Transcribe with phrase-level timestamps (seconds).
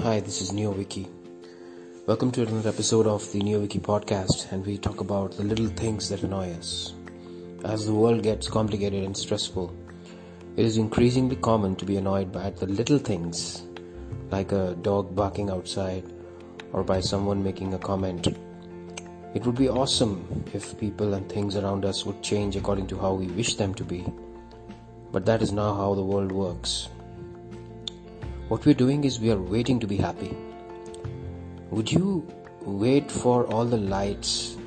[0.00, 1.06] Hi, this is NeoViky.
[2.06, 6.08] Welcome to another episode of the NeoViky podcast, and we talk about the little things
[6.08, 6.94] that annoy us.
[7.64, 9.72] As the world gets complicated and stressful,
[10.56, 13.64] it is increasingly common to be annoyed by the little things,
[14.30, 16.10] like a dog barking outside
[16.72, 18.28] or by someone making a comment.
[19.34, 23.12] It would be awesome if people and things around us would change according to how
[23.12, 24.04] we wish them to be,
[25.12, 26.88] but that is not how the world works.
[28.52, 30.36] What we're doing is we are waiting to be happy.
[31.70, 32.28] Would you
[32.60, 34.58] wait for all the lights,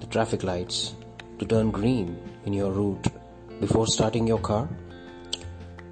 [0.00, 0.96] the traffic lights,
[1.38, 3.06] to turn green in your route
[3.60, 4.68] before starting your car?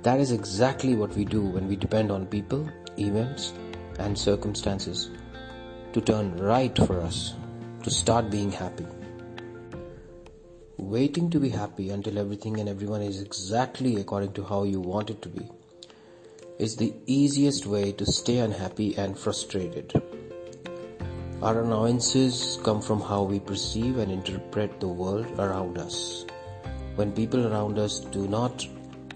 [0.03, 3.53] That is exactly what we do when we depend on people, events,
[4.01, 5.11] and circumstances
[5.93, 7.35] to turn right for us,
[7.85, 8.89] to start being happy.
[10.79, 15.11] Waiting to be happy until everything and everyone is exactly according to how you want
[15.11, 15.49] it to be
[16.59, 19.93] is the easiest way to stay unhappy and frustrated.
[21.43, 26.25] Our annoyances come from how we perceive and interpret the world around us.
[26.95, 28.67] When people around us do not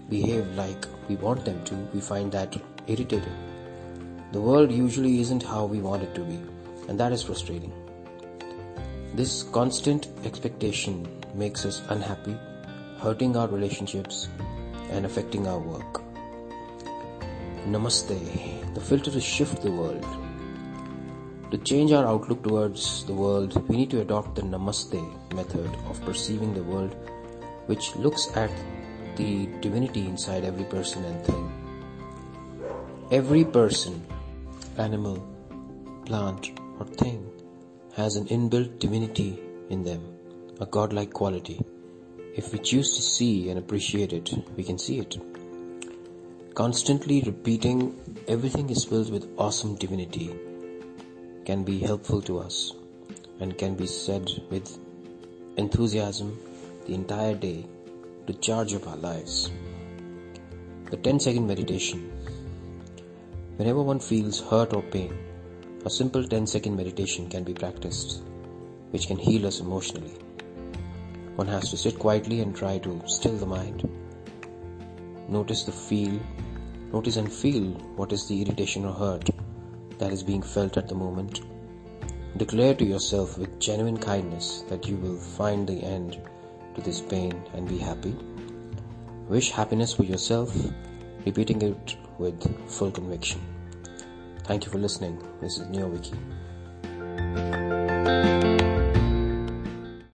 [0.07, 3.33] behave like we want them to, we find that irritating.
[4.33, 6.39] The world usually isn't how we want it to be,
[6.87, 7.73] and that is frustrating.
[9.15, 12.37] This constant expectation makes us unhappy,
[12.99, 14.29] hurting our relationships,
[14.91, 16.00] and affecting our work.
[17.67, 18.73] Namaste.
[18.73, 20.05] The filter to shift the world.
[21.51, 25.01] To change our outlook towards the world, we need to adopt the Namaste
[25.35, 26.95] method of perceiving the world,
[27.67, 28.49] which looks at
[29.15, 31.51] the divinity inside every person and thing.
[33.11, 34.03] Every person,
[34.77, 35.21] animal,
[36.05, 37.29] plant, or thing
[37.95, 39.39] has an inbuilt divinity
[39.69, 40.01] in them,
[40.59, 41.61] a godlike quality.
[42.35, 45.17] If we choose to see and appreciate it, we can see it.
[46.53, 47.95] Constantly repeating
[48.27, 50.35] everything is filled with awesome divinity
[51.45, 52.73] can be helpful to us
[53.39, 54.77] and can be said with
[55.55, 56.37] enthusiasm
[56.87, 57.65] the entire day
[58.27, 59.49] to charge up our lives.
[60.89, 62.11] The 10 second meditation.
[63.55, 65.17] Whenever one feels hurt or pain,
[65.85, 68.23] a simple 10 second meditation can be practiced,
[68.89, 70.17] which can heal us emotionally.
[71.37, 73.89] One has to sit quietly and try to still the mind
[75.31, 76.19] Notice the feel,
[76.93, 79.29] notice and feel what is the irritation or hurt
[79.97, 81.41] that is being felt at the moment.
[82.37, 86.19] Declare to yourself with genuine kindness that you will find the end
[86.75, 88.15] to this pain and be happy.
[89.27, 90.55] Wish happiness for yourself,
[91.25, 93.41] repeating it with full conviction.
[94.43, 95.21] Thank you for listening.
[95.39, 96.17] This is NeoViky.